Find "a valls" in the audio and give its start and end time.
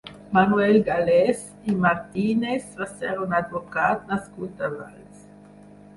4.69-5.25